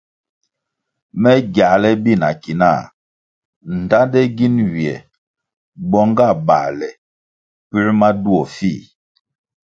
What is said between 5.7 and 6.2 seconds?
bong